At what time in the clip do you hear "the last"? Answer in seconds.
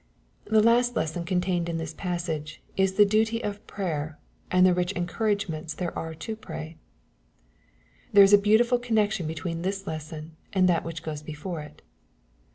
0.45-0.95